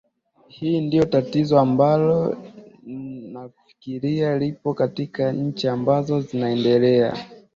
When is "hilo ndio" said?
0.47-1.05